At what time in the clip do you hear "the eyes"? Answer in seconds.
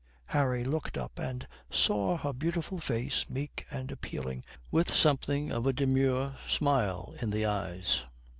7.29-8.01